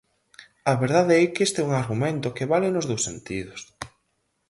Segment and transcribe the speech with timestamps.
[0.71, 3.59] A verdade é que este é un argumento que vale nos dous sentidos.